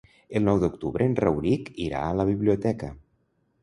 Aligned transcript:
El 0.37 0.45
nou 0.47 0.61
d'octubre 0.63 1.07
en 1.09 1.13
Rauric 1.21 1.71
irà 1.87 2.03
a 2.09 2.19
la 2.23 2.29
biblioteca. 2.35 2.95